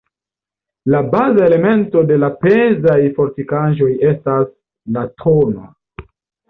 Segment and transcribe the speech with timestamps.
[0.93, 4.53] La baza elemento de la pezaj fortikaĵoj estis
[4.99, 5.63] la tn.